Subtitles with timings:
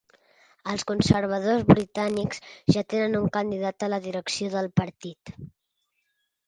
[0.71, 2.41] Els conservadors britànics
[2.77, 5.37] ja tenen un candidat a la direcció del partit